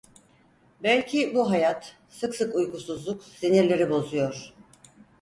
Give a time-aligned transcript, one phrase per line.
[0.83, 4.53] Belki bu hayat, sık sık uykusuzluk sinirleri bozuyor!